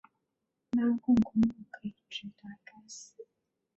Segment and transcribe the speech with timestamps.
[0.71, 3.13] 拉贡公路可以直达该寺。